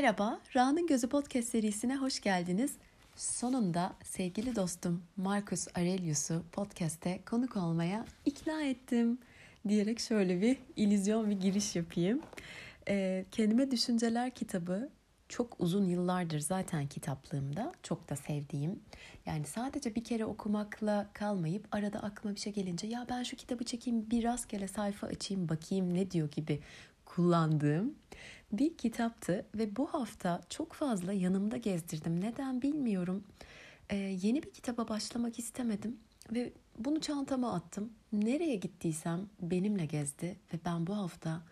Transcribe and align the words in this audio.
Merhaba, 0.00 0.40
Ra'nın 0.56 0.86
Gözü 0.86 1.08
Podcast 1.08 1.48
serisine 1.48 1.96
hoş 1.96 2.20
geldiniz. 2.20 2.72
Sonunda 3.16 3.92
sevgili 4.04 4.56
dostum 4.56 5.02
Marcus 5.16 5.68
Aurelius'u 5.78 6.42
podcast'te 6.52 7.20
konuk 7.26 7.56
olmaya 7.56 8.04
ikna 8.24 8.62
ettim 8.62 9.18
diyerek 9.68 10.00
şöyle 10.00 10.40
bir 10.40 10.56
illüzyon 10.76 11.30
bir 11.30 11.40
giriş 11.40 11.76
yapayım. 11.76 12.20
Ee, 12.88 13.24
Kendime 13.30 13.70
Düşünceler 13.70 14.30
kitabı 14.30 14.90
çok 15.28 15.60
uzun 15.60 15.84
yıllardır 15.84 16.40
zaten 16.40 16.86
kitaplığımda 16.86 17.72
çok 17.82 18.10
da 18.10 18.16
sevdiğim. 18.16 18.80
Yani 19.26 19.46
sadece 19.46 19.94
bir 19.94 20.04
kere 20.04 20.24
okumakla 20.24 21.06
kalmayıp 21.12 21.68
arada 21.72 22.02
aklıma 22.02 22.34
bir 22.34 22.40
şey 22.40 22.52
gelince 22.52 22.86
ya 22.86 23.06
ben 23.10 23.22
şu 23.22 23.36
kitabı 23.36 23.64
çekeyim 23.64 24.10
bir 24.10 24.24
rastgele 24.24 24.68
sayfa 24.68 25.06
açayım 25.06 25.48
bakayım 25.48 25.94
ne 25.94 26.10
diyor 26.10 26.30
gibi 26.30 26.60
kullandığım 27.04 27.94
bir 28.52 28.76
kitaptı 28.76 29.46
ve 29.54 29.76
bu 29.76 29.86
hafta 29.86 30.40
çok 30.48 30.72
fazla 30.72 31.12
yanımda 31.12 31.56
gezdirdim. 31.56 32.20
Neden 32.20 32.62
bilmiyorum. 32.62 33.24
Ee, 33.90 33.96
yeni 33.96 34.42
bir 34.42 34.50
kitaba 34.50 34.88
başlamak 34.88 35.38
istemedim 35.38 35.96
ve 36.32 36.52
bunu 36.78 37.00
çantama 37.00 37.54
attım. 37.54 37.92
Nereye 38.12 38.56
gittiysem 38.56 39.28
benimle 39.40 39.86
gezdi 39.86 40.36
ve 40.54 40.58
ben 40.64 40.86
bu 40.86 40.96
hafta 40.96 41.42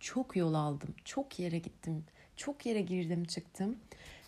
çok 0.00 0.36
yol 0.36 0.54
aldım. 0.54 0.94
Çok 1.04 1.38
yere 1.38 1.58
gittim. 1.58 2.04
Çok 2.36 2.66
yere 2.66 2.80
girdim 2.80 3.24
çıktım 3.24 3.76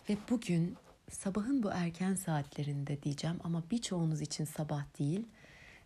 ve 0.09 0.17
bugün 0.29 0.75
sabahın 1.11 1.63
bu 1.63 1.69
erken 1.71 2.15
saatlerinde 2.15 3.03
diyeceğim 3.03 3.37
ama 3.43 3.63
birçoğunuz 3.71 4.21
için 4.21 4.45
sabah 4.45 4.99
değil. 4.99 5.27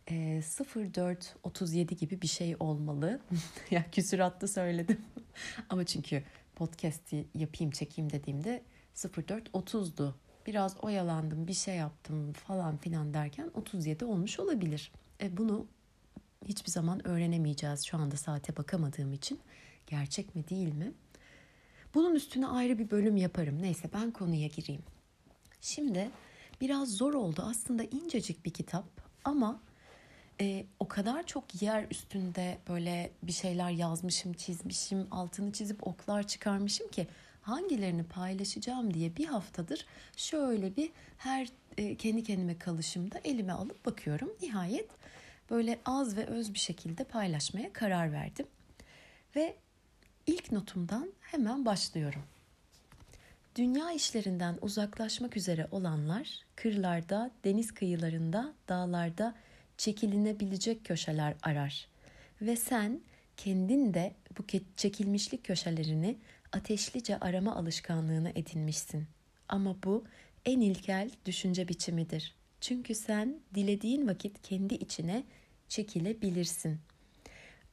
E, 0.09 0.13
04.37 0.13 1.95
gibi 1.95 2.21
bir 2.21 2.27
şey 2.27 2.55
olmalı. 2.59 3.19
ya 3.71 3.91
küsuratlı 3.91 4.47
söyledim. 4.47 5.01
ama 5.69 5.85
çünkü 5.85 6.23
podcast'i 6.55 7.27
yapayım 7.35 7.71
çekeyim 7.71 8.11
dediğimde 8.11 8.63
04.30'du. 8.95 10.15
Biraz 10.45 10.83
oyalandım 10.83 11.47
bir 11.47 11.53
şey 11.53 11.75
yaptım 11.75 12.33
falan 12.33 12.77
filan 12.77 13.13
derken 13.13 13.51
37 13.53 14.05
olmuş 14.05 14.39
olabilir. 14.39 14.91
E, 15.21 15.37
bunu 15.37 15.67
hiçbir 16.45 16.71
zaman 16.71 17.07
öğrenemeyeceğiz 17.07 17.85
şu 17.85 17.97
anda 17.97 18.17
saate 18.17 18.57
bakamadığım 18.57 19.13
için. 19.13 19.39
Gerçek 19.87 20.35
mi 20.35 20.49
değil 20.49 20.73
mi? 20.73 20.91
Bunun 21.93 22.15
üstüne 22.15 22.47
ayrı 22.47 22.79
bir 22.79 22.91
bölüm 22.91 23.17
yaparım. 23.17 23.61
Neyse 23.61 23.89
ben 23.93 24.11
konuya 24.11 24.47
gireyim. 24.47 24.83
Şimdi 25.61 26.09
biraz 26.61 26.89
zor 26.89 27.13
oldu. 27.13 27.43
Aslında 27.45 27.83
incecik 27.83 28.45
bir 28.45 28.53
kitap 28.53 28.85
ama 29.23 29.59
e, 30.41 30.65
o 30.79 30.87
kadar 30.87 31.25
çok 31.25 31.61
yer 31.61 31.85
üstünde 31.91 32.57
böyle 32.69 33.11
bir 33.23 33.31
şeyler 33.31 33.69
yazmışım, 33.69 34.33
çizmişim, 34.33 35.07
altını 35.11 35.51
çizip 35.51 35.87
oklar 35.87 36.27
çıkarmışım 36.27 36.87
ki 36.87 37.07
hangilerini 37.41 38.03
paylaşacağım 38.03 38.93
diye 38.93 39.15
bir 39.15 39.25
haftadır 39.25 39.85
şöyle 40.17 40.75
bir 40.75 40.91
her 41.17 41.47
e, 41.77 41.95
kendi 41.95 42.23
kendime 42.23 42.57
kalışımda 42.57 43.19
elime 43.23 43.53
alıp 43.53 43.85
bakıyorum. 43.85 44.33
Nihayet 44.41 44.89
böyle 45.49 45.79
az 45.85 46.17
ve 46.17 46.25
öz 46.25 46.53
bir 46.53 46.59
şekilde 46.59 47.03
paylaşmaya 47.03 47.73
karar 47.73 48.11
verdim. 48.11 48.47
Ve 49.35 49.55
ilk 50.27 50.51
notumdan 50.51 51.09
hemen 51.21 51.65
başlıyorum. 51.65 52.23
Dünya 53.55 53.91
işlerinden 53.91 54.57
uzaklaşmak 54.61 55.37
üzere 55.37 55.67
olanlar 55.71 56.27
kırlarda, 56.55 57.31
deniz 57.43 57.73
kıyılarında, 57.73 58.53
dağlarda 58.69 59.35
çekilinebilecek 59.83 60.85
köşeler 60.85 61.35
arar. 61.43 61.87
Ve 62.41 62.55
sen 62.55 63.01
kendin 63.37 63.93
de 63.93 64.13
bu 64.37 64.43
çekilmişlik 64.77 65.43
köşelerini 65.43 66.17
ateşlice 66.51 67.19
arama 67.19 67.55
alışkanlığına 67.55 68.29
edinmişsin. 68.29 69.05
Ama 69.49 69.75
bu 69.83 70.03
en 70.45 70.61
ilkel 70.61 71.09
düşünce 71.25 71.67
biçimidir. 71.67 72.35
Çünkü 72.61 72.95
sen 72.95 73.39
dilediğin 73.55 74.07
vakit 74.07 74.41
kendi 74.41 74.73
içine 74.73 75.23
çekilebilirsin. 75.67 76.79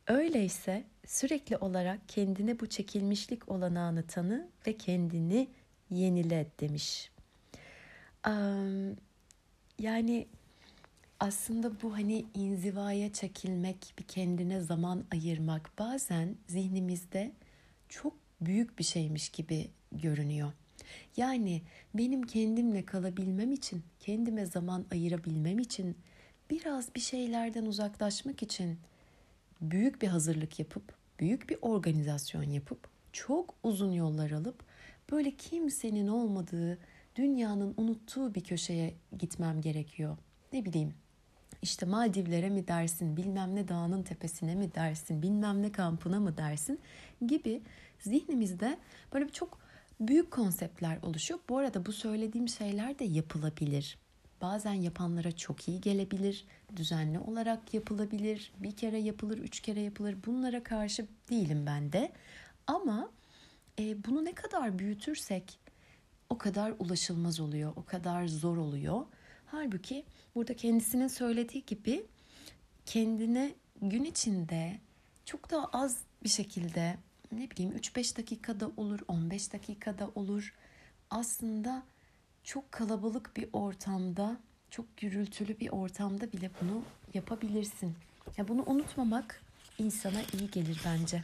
Öyleyse 0.07 0.85
sürekli 1.07 1.57
olarak 1.57 2.09
kendine 2.09 2.61
bu 2.61 2.67
çekilmişlik 2.67 3.49
olanağını 3.49 4.07
tanı 4.07 4.49
ve 4.67 4.77
kendini 4.77 5.49
yenile 5.91 6.47
demiş. 6.61 7.11
Yani 9.79 10.27
aslında 11.21 11.83
bu 11.83 11.93
hani 11.95 12.25
inzivaya 12.35 13.13
çekilmek, 13.13 13.95
bir 13.99 14.05
kendine 14.05 14.61
zaman 14.61 15.05
ayırmak 15.13 15.71
bazen 15.79 16.37
zihnimizde 16.47 17.33
çok 17.89 18.15
büyük 18.41 18.79
bir 18.79 18.85
şeymiş 18.85 19.29
gibi 19.29 19.71
görünüyor. 19.93 20.53
Yani 21.17 21.63
benim 21.95 22.23
kendimle 22.23 22.85
kalabilmem 22.85 23.53
için, 23.53 23.83
kendime 24.01 24.47
zaman 24.47 24.85
ayırabilmem 24.93 25.59
için, 25.59 25.97
biraz 26.51 26.95
bir 26.95 27.01
şeylerden 27.01 27.67
uzaklaşmak 27.67 28.43
için 28.43 28.79
büyük 29.61 30.03
bir 30.03 30.09
hazırlık 30.09 30.59
yapıp, 30.59 30.95
büyük 31.21 31.51
bir 31.51 31.59
organizasyon 31.63 32.43
yapıp, 32.43 32.89
çok 33.13 33.55
uzun 33.63 33.93
yollar 33.93 34.31
alıp 34.31 34.65
böyle 35.11 35.31
kimsenin 35.31 36.09
olmadığı, 36.09 36.79
dünyanın 37.17 37.75
unuttuğu 37.77 38.35
bir 38.35 38.45
köşeye 38.45 38.95
gitmem 39.19 39.61
gerekiyor. 39.61 40.17
Ne 40.53 40.65
bileyim 40.65 40.95
işte 41.63 41.87
Maldivlere 41.87 42.51
mi 42.51 42.69
dersin, 42.69 43.17
bilmem 43.17 43.55
ne 43.55 43.69
dağının 43.69 44.03
tepesine 44.03 44.55
mi 44.55 44.75
dersin, 44.75 45.23
bilmem 45.23 45.63
ne 45.63 45.73
kampına 45.73 46.21
mı 46.21 46.37
dersin 46.37 46.81
gibi 47.27 47.63
zihnimizde 47.99 48.79
böyle 49.13 49.29
çok 49.29 49.59
büyük 50.01 50.31
konseptler 50.31 50.99
oluşuyor. 51.03 51.41
Bu 51.49 51.59
arada 51.59 51.87
bu 51.87 51.93
söylediğim 51.93 52.49
şeyler 52.49 52.99
de 52.99 53.05
yapılabilir. 53.05 53.99
Bazen 54.41 54.73
yapanlara 54.73 55.33
çok 55.37 55.69
iyi 55.69 55.81
gelebilir, 55.81 56.45
düzenli 56.77 57.19
olarak 57.19 57.75
yapılabilir, 57.75 58.53
bir 58.59 58.77
kere 58.77 58.99
yapılır, 58.99 59.39
üç 59.39 59.61
kere 59.61 59.81
yapılır. 59.81 60.17
Bunlara 60.27 60.63
karşı 60.63 61.07
değilim 61.31 61.67
ben 61.67 61.93
de. 61.93 62.13
Ama 62.67 63.11
e, 63.79 64.05
bunu 64.05 64.25
ne 64.25 64.35
kadar 64.35 64.79
büyütürsek 64.79 65.59
o 66.31 66.39
kadar 66.39 66.75
ulaşılmaz 66.79 67.41
oluyor, 67.41 67.73
o 67.77 67.85
kadar 67.85 68.29
zor 68.29 68.57
oluyor. 68.57 69.07
Halbuki 69.51 70.05
burada 70.35 70.57
kendisinin 70.57 71.09
söylediği 71.09 71.65
gibi 71.67 72.07
kendine 72.87 73.55
gün 73.83 74.05
içinde 74.05 74.79
çok 75.25 75.51
daha 75.51 75.67
az 75.67 75.99
bir 76.25 76.29
şekilde 76.29 76.97
ne 77.33 77.51
bileyim 77.51 77.73
3-5 77.73 78.17
dakikada 78.19 78.71
olur, 78.77 79.01
15 79.09 79.53
dakikada 79.53 80.11
olur. 80.15 80.55
Aslında 81.11 81.83
çok 82.45 82.73
kalabalık 82.73 83.37
bir 83.37 83.49
ortamda, 83.53 84.37
çok 84.71 84.97
gürültülü 84.97 85.61
bir 85.61 85.69
ortamda 85.69 86.33
bile 86.33 86.51
bunu 86.61 86.83
yapabilirsin. 87.15 87.95
Ya 88.37 88.49
bunu 88.49 88.65
unutmamak 88.67 89.43
insana 89.79 90.23
iyi 90.23 90.51
gelir 90.51 90.81
bence. 90.85 91.23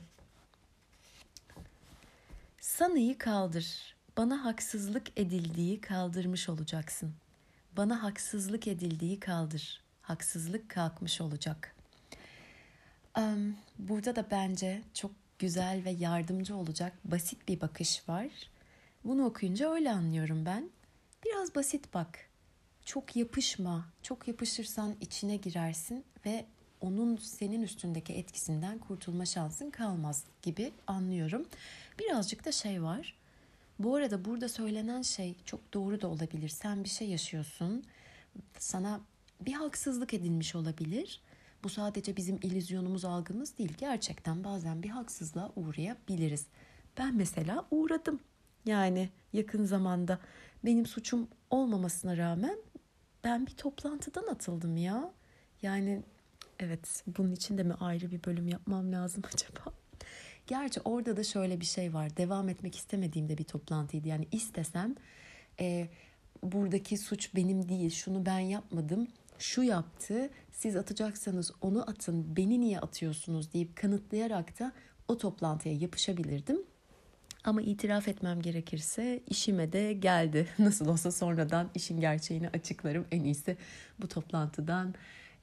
Sanıyı 2.60 3.18
kaldır. 3.18 3.96
Bana 4.16 4.44
haksızlık 4.44 5.18
edildiği 5.18 5.80
kaldırmış 5.80 6.48
olacaksın. 6.48 7.14
Bana 7.76 8.02
haksızlık 8.02 8.68
edildiği 8.68 9.20
kaldır. 9.20 9.80
Haksızlık 10.02 10.68
kalkmış 10.68 11.20
olacak. 11.20 11.74
Burada 13.78 14.16
da 14.16 14.30
bence 14.30 14.82
çok 14.94 15.10
güzel 15.38 15.84
ve 15.84 15.90
yardımcı 15.90 16.56
olacak 16.56 16.92
basit 17.04 17.48
bir 17.48 17.60
bakış 17.60 18.08
var. 18.08 18.26
Bunu 19.04 19.24
okuyunca 19.24 19.72
öyle 19.72 19.90
anlıyorum 19.90 20.46
ben. 20.46 20.70
Biraz 21.24 21.54
basit 21.54 21.94
bak. 21.94 22.18
Çok 22.84 23.16
yapışma. 23.16 23.86
Çok 24.02 24.28
yapışırsan 24.28 24.96
içine 25.00 25.36
girersin 25.36 26.04
ve 26.26 26.46
onun 26.80 27.16
senin 27.16 27.62
üstündeki 27.62 28.12
etkisinden 28.12 28.78
kurtulma 28.78 29.26
şansın 29.26 29.70
kalmaz 29.70 30.24
gibi 30.42 30.72
anlıyorum. 30.86 31.46
Birazcık 31.98 32.44
da 32.44 32.52
şey 32.52 32.82
var. 32.82 33.16
Bu 33.78 33.94
arada 33.96 34.24
burada 34.24 34.48
söylenen 34.48 35.02
şey 35.02 35.34
çok 35.44 35.74
doğru 35.74 36.00
da 36.00 36.08
olabilir. 36.08 36.48
Sen 36.48 36.84
bir 36.84 36.88
şey 36.88 37.08
yaşıyorsun. 37.08 37.84
Sana 38.58 39.00
bir 39.40 39.52
haksızlık 39.52 40.14
edilmiş 40.14 40.54
olabilir. 40.54 41.20
Bu 41.64 41.68
sadece 41.68 42.16
bizim 42.16 42.36
illüzyonumuz, 42.42 43.04
algımız 43.04 43.58
değil. 43.58 43.74
Gerçekten 43.78 44.44
bazen 44.44 44.82
bir 44.82 44.88
haksızlığa 44.88 45.52
uğrayabiliriz. 45.56 46.46
Ben 46.98 47.14
mesela 47.14 47.66
uğradım. 47.70 48.20
Yani 48.64 49.08
yakın 49.32 49.64
zamanda 49.64 50.18
benim 50.64 50.86
suçum 50.86 51.28
olmamasına 51.50 52.16
rağmen 52.16 52.58
ben 53.24 53.46
bir 53.46 53.52
toplantıdan 53.52 54.26
atıldım 54.26 54.76
ya. 54.76 55.12
Yani 55.62 56.02
evet 56.58 57.04
bunun 57.06 57.32
için 57.32 57.58
de 57.58 57.62
mi 57.62 57.74
ayrı 57.74 58.10
bir 58.10 58.24
bölüm 58.24 58.48
yapmam 58.48 58.92
lazım 58.92 59.22
acaba? 59.34 59.72
Gerçi 60.46 60.80
orada 60.80 61.16
da 61.16 61.24
şöyle 61.24 61.60
bir 61.60 61.66
şey 61.66 61.94
var. 61.94 62.16
Devam 62.16 62.48
etmek 62.48 62.76
istemediğimde 62.76 63.38
bir 63.38 63.44
toplantıydı. 63.44 64.08
Yani 64.08 64.28
istesem 64.32 64.94
e, 65.60 65.88
buradaki 66.42 66.98
suç 66.98 67.34
benim 67.34 67.68
değil, 67.68 67.90
şunu 67.90 68.26
ben 68.26 68.38
yapmadım, 68.38 69.08
şu 69.38 69.62
yaptı, 69.62 70.30
siz 70.52 70.76
atacaksanız 70.76 71.52
onu 71.60 71.90
atın, 71.90 72.36
beni 72.36 72.60
niye 72.60 72.80
atıyorsunuz 72.80 73.52
deyip 73.52 73.76
kanıtlayarak 73.76 74.58
da 74.58 74.72
o 75.08 75.18
toplantıya 75.18 75.74
yapışabilirdim. 75.74 76.62
Ama 77.44 77.62
itiraf 77.62 78.08
etmem 78.08 78.42
gerekirse 78.42 79.22
işime 79.26 79.72
de 79.72 79.92
geldi. 79.92 80.48
Nasıl 80.58 80.88
olsa 80.88 81.12
sonradan 81.12 81.70
işin 81.74 82.00
gerçeğini 82.00 82.48
açıklarım. 82.48 83.06
En 83.10 83.24
iyisi 83.24 83.56
bu 84.00 84.08
toplantıdan 84.08 84.94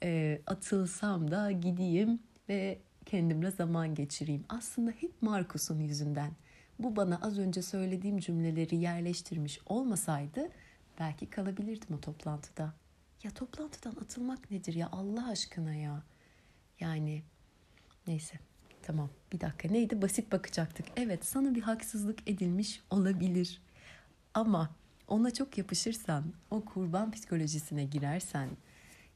e, 0.03 0.41
atılsam 0.47 1.31
da 1.31 1.51
gideyim 1.51 2.19
ve 2.49 2.79
kendimle 3.03 3.51
zaman 3.51 3.95
geçireyim. 3.95 4.45
Aslında 4.49 4.91
hep 4.91 5.21
Markus'un 5.21 5.79
yüzünden. 5.79 6.31
Bu 6.79 6.95
bana 6.95 7.19
az 7.21 7.39
önce 7.39 7.61
söylediğim 7.61 8.19
cümleleri 8.19 8.75
yerleştirmiş 8.75 9.59
olmasaydı 9.65 10.49
belki 10.99 11.29
kalabilirdim 11.29 11.95
o 11.95 12.01
toplantıda. 12.01 12.73
Ya 13.23 13.31
toplantıdan 13.31 13.95
atılmak 14.01 14.51
nedir 14.51 14.73
ya 14.73 14.89
Allah 14.91 15.27
aşkına 15.29 15.73
ya. 15.73 16.03
Yani 16.79 17.23
neyse 18.07 18.39
tamam 18.81 19.09
bir 19.31 19.41
dakika 19.41 19.69
neydi 19.69 20.01
basit 20.01 20.31
bakacaktık. 20.31 20.85
Evet 20.95 21.25
sana 21.25 21.55
bir 21.55 21.61
haksızlık 21.61 22.29
edilmiş 22.29 22.81
olabilir. 22.89 23.61
Ama 24.33 24.69
ona 25.07 25.33
çok 25.33 25.57
yapışırsan, 25.57 26.33
o 26.51 26.65
kurban 26.65 27.11
psikolojisine 27.11 27.83
girersen 27.83 28.49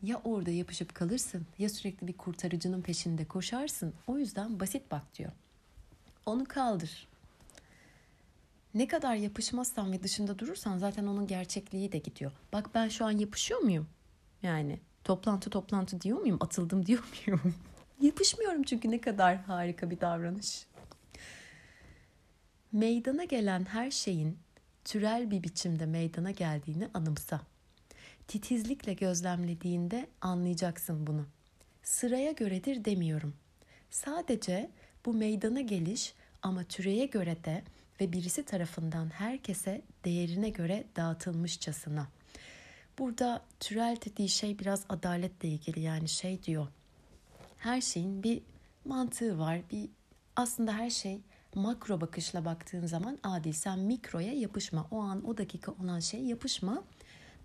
ya 0.03 0.21
orada 0.23 0.51
yapışıp 0.51 0.95
kalırsın 0.95 1.45
ya 1.59 1.69
sürekli 1.69 2.07
bir 2.07 2.13
kurtarıcının 2.13 2.81
peşinde 2.81 3.25
koşarsın. 3.25 3.93
O 4.07 4.17
yüzden 4.17 4.59
basit 4.59 4.91
bak 4.91 5.15
diyor. 5.15 5.31
Onu 6.25 6.45
kaldır. 6.45 7.07
Ne 8.73 8.87
kadar 8.87 9.15
yapışmazsan 9.15 9.91
ve 9.91 10.03
dışında 10.03 10.39
durursan 10.39 10.77
zaten 10.77 11.07
onun 11.07 11.27
gerçekliği 11.27 11.91
de 11.91 11.97
gidiyor. 11.97 12.31
Bak 12.53 12.69
ben 12.75 12.87
şu 12.87 13.05
an 13.05 13.11
yapışıyor 13.11 13.59
muyum? 13.59 13.87
Yani 14.43 14.79
toplantı 15.03 15.49
toplantı 15.49 16.01
diyor 16.01 16.19
muyum? 16.19 16.37
Atıldım 16.39 16.85
diyor 16.85 17.03
muyum? 17.27 17.55
Yapışmıyorum 18.01 18.63
çünkü 18.63 18.91
ne 18.91 19.01
kadar 19.01 19.35
harika 19.37 19.89
bir 19.89 20.01
davranış. 20.01 20.65
Meydana 22.71 23.23
gelen 23.23 23.65
her 23.65 23.91
şeyin 23.91 24.37
türel 24.85 25.31
bir 25.31 25.43
biçimde 25.43 25.85
meydana 25.85 26.31
geldiğini 26.31 26.89
anımsa. 26.93 27.41
Titizlikle 28.27 28.93
gözlemlediğinde 28.93 30.07
anlayacaksın 30.21 31.07
bunu. 31.07 31.25
Sıraya 31.83 32.31
göredir 32.31 32.85
demiyorum. 32.85 33.33
Sadece 33.89 34.69
bu 35.05 35.13
meydana 35.13 35.61
geliş 35.61 36.13
ama 36.41 36.63
türeye 36.63 37.05
göre 37.05 37.43
de 37.43 37.63
ve 38.01 38.13
birisi 38.13 38.45
tarafından 38.45 39.09
herkese 39.09 39.81
değerine 40.05 40.49
göre 40.49 40.83
dağıtılmışçasına. 40.95 42.07
Burada 42.99 43.41
türel 43.59 43.97
dediği 44.05 44.29
şey 44.29 44.59
biraz 44.59 44.85
adaletle 44.89 45.49
ilgili 45.49 45.79
yani 45.79 46.09
şey 46.09 46.43
diyor. 46.43 46.67
Her 47.57 47.81
şeyin 47.81 48.23
bir 48.23 48.41
mantığı 48.85 49.39
var. 49.39 49.59
Bir 49.71 49.89
aslında 50.35 50.73
her 50.73 50.89
şey 50.89 51.19
makro 51.55 52.01
bakışla 52.01 52.45
baktığın 52.45 52.85
zaman 52.85 53.17
adil. 53.23 53.53
Sen 53.53 53.79
mikroya 53.79 54.33
yapışma. 54.33 54.87
O 54.91 54.99
an 54.99 55.27
o 55.27 55.37
dakika 55.37 55.71
olan 55.71 55.99
şey 55.99 56.21
yapışma. 56.21 56.83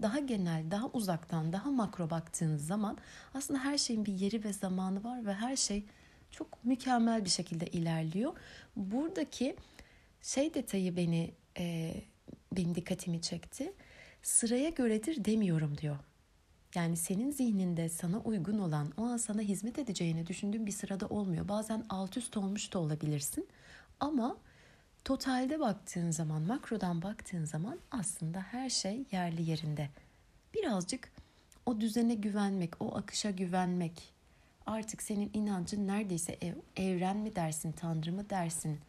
Daha 0.02 0.18
genel, 0.18 0.70
daha 0.70 0.86
uzaktan, 0.86 1.52
daha 1.52 1.70
makro 1.70 2.10
baktığın 2.10 2.56
zaman 2.56 2.98
aslında 3.34 3.64
her 3.64 3.78
şeyin 3.78 4.04
bir 4.04 4.12
yeri 4.12 4.44
ve 4.44 4.52
zamanı 4.52 5.04
var 5.04 5.26
ve 5.26 5.34
her 5.34 5.56
şey 5.56 5.84
çok 6.30 6.64
mükemmel 6.64 7.24
bir 7.24 7.30
şekilde 7.30 7.66
ilerliyor. 7.66 8.32
Buradaki 8.76 9.56
şey 10.22 10.54
detayı 10.54 10.96
beni 10.96 11.34
e, 11.58 11.94
benim 12.52 12.74
dikkatimi 12.74 13.20
çekti. 13.20 13.72
Sıraya 14.22 14.68
göredir 14.68 15.24
demiyorum 15.24 15.78
diyor. 15.78 15.96
Yani 16.74 16.96
senin 16.96 17.30
zihninde 17.30 17.88
sana 17.88 18.18
uygun 18.20 18.58
olan, 18.58 18.92
o 18.96 19.02
an 19.02 19.16
sana 19.16 19.40
hizmet 19.40 19.78
edeceğini 19.78 20.26
düşündüğün 20.26 20.66
bir 20.66 20.72
sırada 20.72 21.06
olmuyor. 21.06 21.48
Bazen 21.48 21.84
alt 21.88 22.16
üst 22.16 22.36
olmuş 22.36 22.72
da 22.72 22.78
olabilirsin. 22.78 23.48
Ama 24.00 24.36
totalde 25.04 25.60
baktığın 25.60 26.10
zaman, 26.10 26.42
makrodan 26.42 27.02
baktığın 27.02 27.44
zaman 27.44 27.78
aslında 27.90 28.40
her 28.40 28.70
şey 28.70 29.04
yerli 29.12 29.50
yerinde. 29.50 29.88
Birazcık 30.54 31.12
o 31.66 31.80
düzene 31.80 32.14
güvenmek, 32.14 32.82
o 32.82 32.96
akışa 32.96 33.30
güvenmek. 33.30 34.12
Artık 34.66 35.02
senin 35.02 35.30
inancın 35.34 35.86
neredeyse 35.86 36.38
ev, 36.40 36.54
evren 36.76 37.16
mi 37.16 37.36
dersin, 37.36 37.72
tanrı 37.72 38.12
mı 38.12 38.30
dersin, 38.30 38.80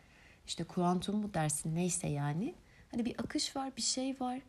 işte 0.48 0.64
kuantum 0.64 1.16
mu 1.16 1.34
dersin 1.34 1.76
neyse 1.76 2.08
yani. 2.08 2.56
Hani 2.92 3.06
bir 3.06 3.16
akış 3.20 3.56
var, 3.56 3.72
bir 3.78 3.82
şey 3.82 4.20
var. 4.20 4.40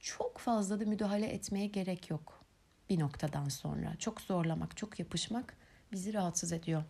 Çok 0.00 0.38
fazla 0.38 0.80
da 0.80 0.84
müdahale 0.84 1.26
etmeye 1.26 1.66
gerek 1.66 2.10
yok 2.10 2.44
bir 2.90 2.98
noktadan 2.98 3.48
sonra. 3.48 3.96
Çok 3.98 4.20
zorlamak, 4.20 4.76
çok 4.76 4.98
yapışmak 4.98 5.56
bizi 5.92 6.14
rahatsız 6.14 6.52
ediyor. 6.52 6.84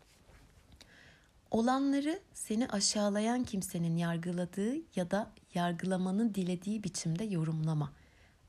Olanları 1.54 2.20
seni 2.32 2.68
aşağılayan 2.68 3.44
kimsenin 3.44 3.96
yargıladığı 3.96 4.74
ya 4.96 5.10
da 5.10 5.30
yargılamanın 5.54 6.34
dilediği 6.34 6.84
biçimde 6.84 7.24
yorumlama. 7.24 7.92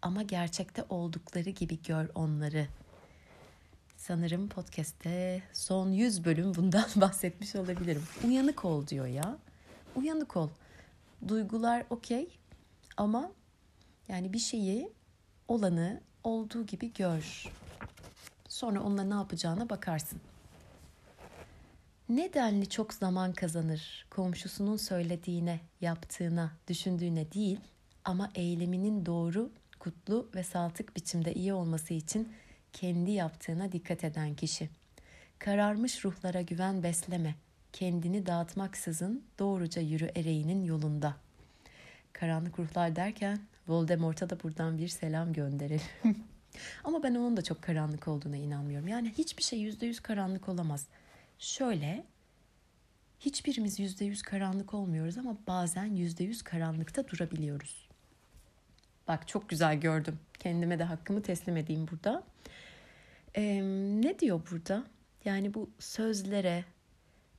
Ama 0.01 0.21
gerçekte 0.21 0.85
oldukları 0.89 1.49
gibi 1.49 1.81
gör 1.81 2.09
onları. 2.15 2.67
Sanırım 3.97 4.49
podcast'te 4.49 5.43
son 5.53 5.91
100 5.91 6.25
bölüm 6.25 6.55
bundan 6.55 6.85
bahsetmiş 6.95 7.55
olabilirim. 7.55 8.03
Uyanık 8.27 8.65
ol 8.65 8.87
diyor 8.87 9.05
ya. 9.05 9.37
Uyanık 9.95 10.37
ol. 10.37 10.49
Duygular 11.27 11.85
okey 11.89 12.39
ama 12.97 13.31
yani 14.07 14.33
bir 14.33 14.39
şeyi 14.39 14.93
olanı 15.47 16.01
olduğu 16.23 16.65
gibi 16.65 16.93
gör. 16.93 17.51
Sonra 18.47 18.83
onunla 18.83 19.03
ne 19.03 19.13
yapacağına 19.13 19.69
bakarsın. 19.69 20.21
Nedenli 22.09 22.69
çok 22.69 22.93
zaman 22.93 23.33
kazanır 23.33 24.05
komşusunun 24.09 24.77
söylediğine, 24.77 25.59
yaptığına, 25.81 26.51
düşündüğüne 26.67 27.31
değil 27.31 27.59
ama 28.03 28.31
eyleminin 28.35 29.05
doğru, 29.05 29.51
kutlu 29.79 30.29
ve 30.35 30.43
saltık 30.43 30.95
biçimde 30.95 31.33
iyi 31.33 31.53
olması 31.53 31.93
için 31.93 32.33
kendi 32.73 33.11
yaptığına 33.11 33.71
dikkat 33.71 34.03
eden 34.03 34.35
kişi. 34.35 34.69
Kararmış 35.39 36.05
ruhlara 36.05 36.41
güven 36.41 36.83
besleme, 36.83 37.35
kendini 37.73 38.25
dağıtmaksızın 38.25 39.23
doğruca 39.39 39.81
yürü 39.81 40.05
ereğinin 40.15 40.63
yolunda. 40.63 41.15
Karanlık 42.13 42.59
ruhlar 42.59 42.95
derken 42.95 43.39
Voldemort'a 43.67 44.29
da 44.29 44.43
buradan 44.43 44.77
bir 44.77 44.87
selam 44.87 45.33
gönderelim. 45.33 45.81
Ama 46.83 47.03
ben 47.03 47.15
onun 47.15 47.37
da 47.37 47.41
çok 47.41 47.61
karanlık 47.61 48.07
olduğuna 48.07 48.37
inanmıyorum. 48.37 48.87
Yani 48.87 49.13
hiçbir 49.17 49.43
şey 49.43 49.59
yüzde 49.59 49.85
yüz 49.85 49.99
karanlık 49.99 50.49
olamaz. 50.49 50.87
Şöyle, 51.39 52.05
hiçbirimiz 53.19 53.79
yüzde 53.79 54.05
yüz 54.05 54.21
karanlık 54.21 54.73
olmuyoruz 54.73 55.17
ama 55.17 55.37
bazen 55.47 55.85
yüzde 55.85 56.23
yüz 56.23 56.41
karanlıkta 56.41 57.07
durabiliyoruz. 57.07 57.87
Bak 59.07 59.27
çok 59.27 59.49
güzel 59.49 59.79
gördüm. 59.79 60.19
Kendime 60.39 60.79
de 60.79 60.83
hakkımı 60.83 61.21
teslim 61.21 61.57
edeyim 61.57 61.87
burada. 61.91 62.23
Ee, 63.35 63.61
ne 64.01 64.19
diyor 64.19 64.41
burada? 64.51 64.83
Yani 65.25 65.53
bu 65.53 65.69
sözlere, 65.79 66.65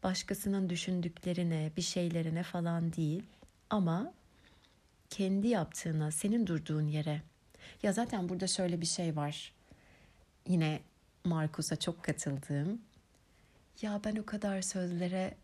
başkasının 0.03 0.71
düşündüklerine, 0.71 1.71
bir 1.77 1.83
şeylerine 1.83 2.43
falan 2.43 2.93
değil 2.93 3.23
ama 3.71 4.13
kendi 5.11 5.49
yaptığına, 5.49 6.11
senin 6.11 6.47
durduğun 6.47 6.87
yere. 6.87 7.23
Ya 7.83 7.93
zaten 7.93 8.29
burada 8.29 8.47
şöyle 8.47 8.81
bir 8.81 8.87
şey 8.87 9.17
var. 9.17 9.53
Yine 10.49 10.81
Markus'a 11.25 11.77
çok 11.77 12.03
katıldığım. 12.03 12.81
Ya 13.83 14.01
ben 14.05 14.17
o 14.17 14.27
kadar 14.27 14.63
sözlere 14.63 15.35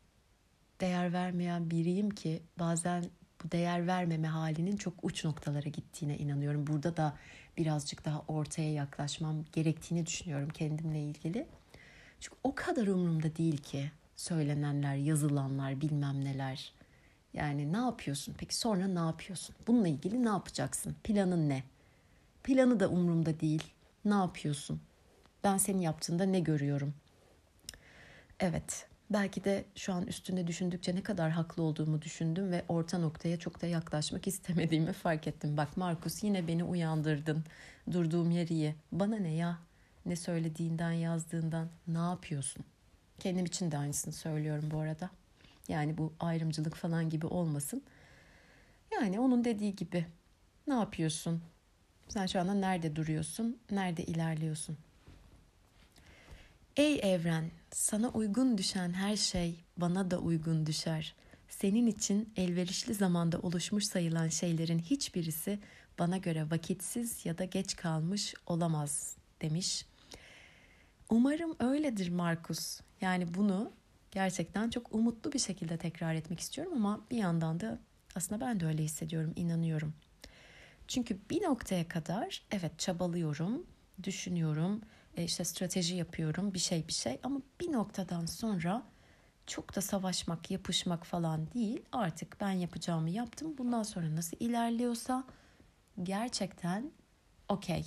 değer 0.81 1.13
vermeyen 1.13 1.71
biriyim 1.71 2.11
ki 2.11 2.43
bazen 2.59 3.05
bu 3.45 3.51
değer 3.51 3.87
vermeme 3.87 4.29
halinin 4.29 4.77
çok 4.77 4.95
uç 5.03 5.25
noktalara 5.25 5.69
gittiğine 5.69 6.19
inanıyorum. 6.19 6.67
Burada 6.67 6.97
da 6.97 7.17
birazcık 7.57 8.05
daha 8.05 8.25
ortaya 8.29 8.73
yaklaşmam 8.73 9.45
gerektiğini 9.53 10.07
düşünüyorum 10.07 10.49
kendimle 10.49 11.03
ilgili. 11.03 11.47
Çünkü 12.21 12.37
o 12.45 12.55
kadar 12.55 12.87
umurumda 12.87 13.37
değil 13.37 13.57
ki 13.57 13.91
söylenenler, 14.17 14.95
yazılanlar, 14.95 15.81
bilmem 15.81 16.25
neler. 16.25 16.73
Yani 17.35 17.73
ne 17.73 17.77
yapıyorsun? 17.77 18.35
Peki 18.39 18.57
sonra 18.57 18.87
ne 18.87 18.99
yapıyorsun? 18.99 19.57
Bununla 19.67 19.89
ilgili 19.89 20.25
ne 20.25 20.29
yapacaksın? 20.29 20.97
Planın 21.05 21.49
ne? 21.49 21.63
Planı 22.45 22.81
da 22.81 22.89
umurumda 22.89 23.41
değil. 23.41 23.65
Ne 24.05 24.15
yapıyorsun? 24.15 24.81
Ben 25.45 25.57
senin 25.57 25.81
yaptığında 25.81 26.25
ne 26.25 26.41
görüyorum? 26.41 26.95
Evet, 28.45 28.87
belki 29.11 29.45
de 29.45 29.65
şu 29.77 29.93
an 29.93 30.07
üstünde 30.07 30.47
düşündükçe 30.47 30.95
ne 30.95 31.03
kadar 31.03 31.31
haklı 31.31 31.63
olduğumu 31.63 32.03
düşündüm 32.03 32.51
ve 32.51 32.65
orta 32.69 32.99
noktaya 32.99 33.39
çok 33.39 33.63
da 33.63 33.67
yaklaşmak 33.67 34.27
istemediğimi 34.27 34.93
fark 34.93 35.27
ettim. 35.27 35.57
Bak 35.57 35.77
Markus 35.77 36.25
yine 36.25 36.49
beni 36.49 36.65
uyandırdın. 36.65 37.45
Durduğum 37.93 38.31
yer 38.31 38.49
iyi. 38.49 38.75
Bana 38.93 39.17
ne 39.17 39.35
ya? 39.35 39.59
Ne 40.07 40.17
söylediğinden, 40.17 40.93
yazdığından 40.93 41.69
ne 41.87 41.99
yapıyorsun? 41.99 42.65
Kendim 43.19 43.45
için 43.45 43.71
de 43.71 43.79
aynısını 43.79 44.13
söylüyorum 44.15 44.69
bu 44.71 44.79
arada. 44.79 45.11
Yani 45.69 45.99
bu 45.99 46.13
ayrımcılık 46.21 46.75
falan 46.75 47.11
gibi 47.11 47.27
olmasın. 47.27 47.83
Yani 48.93 49.21
onun 49.21 49.45
dediği 49.45 49.77
gibi 49.77 50.07
ne 50.67 50.75
yapıyorsun? 50.75 51.43
Sen 52.09 52.27
şu 52.27 52.41
anda 52.41 52.55
nerede 52.55 52.97
duruyorsun? 52.97 53.59
Nerede 53.71 54.05
ilerliyorsun? 54.05 54.79
Ey 56.77 57.01
evren, 57.03 57.51
sana 57.71 58.09
uygun 58.09 58.59
düşen 58.59 58.93
her 58.93 59.17
şey 59.17 59.65
bana 59.77 60.11
da 60.11 60.19
uygun 60.19 60.67
düşer. 60.67 61.15
senin 61.49 61.87
için 61.87 62.33
elverişli 62.37 62.95
zamanda 62.95 63.39
oluşmuş 63.39 63.85
sayılan 63.85 64.29
şeylerin 64.29 64.79
hiçbirisi 64.79 65.59
bana 65.99 66.17
göre 66.17 66.51
vakitsiz 66.51 67.27
ya 67.27 67.39
da 67.39 67.45
geç 67.45 67.77
kalmış 67.77 68.35
olamaz 68.47 69.17
demiş. 69.43 69.87
Umarım 71.11 71.57
öyledir 71.61 72.09
Markus. 72.09 72.81
Yani 73.01 73.35
bunu 73.35 73.73
gerçekten 74.11 74.71
çok 74.71 74.95
umutlu 74.95 75.33
bir 75.33 75.39
şekilde 75.39 75.77
tekrar 75.77 76.15
etmek 76.15 76.41
istiyorum 76.41 76.73
ama 76.77 77.01
bir 77.11 77.17
yandan 77.17 77.61
da 77.61 77.79
aslında 78.15 78.41
ben 78.41 78.61
de 78.61 78.67
öyle 78.67 78.83
hissediyorum, 78.83 79.33
inanıyorum. 79.37 79.95
Çünkü 80.89 81.19
bir 81.31 81.43
noktaya 81.43 81.89
kadar 81.89 82.43
evet 82.51 82.79
çabalıyorum, 82.79 83.67
düşünüyorum, 84.03 84.81
işte 85.17 85.45
strateji 85.45 85.97
yapıyorum, 85.97 86.55
bir 86.55 86.59
şey 86.59 86.89
bir 86.89 86.93
şey 86.93 87.21
ama 87.23 87.41
bir 87.61 87.73
noktadan 87.73 88.27
sonra 88.27 88.83
çok 89.47 89.77
da 89.77 89.81
savaşmak, 89.81 90.51
yapışmak 90.51 91.07
falan 91.07 91.53
değil. 91.55 91.83
Artık 91.93 92.41
ben 92.41 92.51
yapacağımı 92.51 93.11
yaptım. 93.11 93.59
Bundan 93.59 93.83
sonra 93.83 94.17
nasıl 94.17 94.37
ilerliyorsa 94.41 95.25
gerçekten 96.03 96.91
okey. 97.49 97.87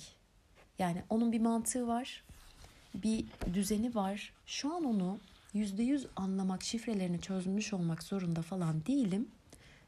Yani 0.78 1.02
onun 1.10 1.32
bir 1.32 1.40
mantığı 1.40 1.86
var. 1.86 2.24
Bir 2.94 3.24
düzeni 3.54 3.94
var. 3.94 4.32
Şu 4.46 4.74
an 4.74 4.84
onu 4.84 5.18
yüzde 5.54 5.82
yüz 5.82 6.06
anlamak, 6.16 6.62
şifrelerini 6.62 7.20
çözmüş 7.20 7.72
olmak 7.72 8.02
zorunda 8.02 8.42
falan 8.42 8.86
değilim. 8.86 9.28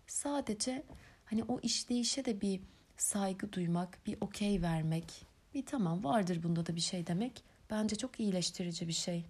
Sadece 0.07 0.83
hani 1.25 1.45
o 1.45 1.61
işleyişe 1.61 2.25
de 2.25 2.41
bir 2.41 2.61
saygı 2.97 3.53
duymak, 3.53 3.99
bir 4.07 4.17
okey 4.21 4.63
vermek, 4.63 5.27
bir 5.55 5.67
tamam 5.67 6.05
vardır 6.05 6.43
bunda 6.43 6.67
da 6.67 6.77
bir 6.77 6.81
şey 6.81 7.07
demek 7.07 7.43
bence 7.71 7.97
çok 7.97 8.21
iyileştirici 8.21 8.89
bir 8.89 8.93
şey. 8.93 9.25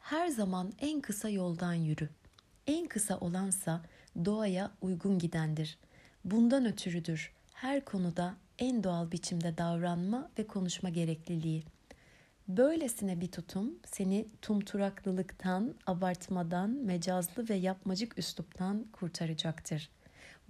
Her 0.00 0.28
zaman 0.28 0.72
en 0.80 1.00
kısa 1.00 1.28
yoldan 1.28 1.74
yürü. 1.74 2.08
En 2.66 2.86
kısa 2.86 3.18
olansa 3.18 3.82
doğaya 4.24 4.70
uygun 4.80 5.18
gidendir. 5.18 5.78
Bundan 6.24 6.66
ötürüdür 6.66 7.32
her 7.54 7.84
konuda 7.84 8.34
en 8.58 8.84
doğal 8.84 9.10
biçimde 9.12 9.58
davranma 9.58 10.30
ve 10.38 10.46
konuşma 10.46 10.88
gerekliliği. 10.88 11.64
Böylesine 12.48 13.20
bir 13.20 13.32
tutum 13.32 13.78
seni 13.86 14.28
tumturaklılıktan, 14.42 15.74
abartmadan, 15.86 16.70
mecazlı 16.70 17.48
ve 17.48 17.54
yapmacık 17.54 18.18
üsluptan 18.18 18.86
kurtaracaktır. 18.92 19.90